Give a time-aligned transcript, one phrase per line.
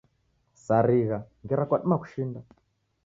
[0.65, 2.39] Sarigha, ngera kwadima kushinda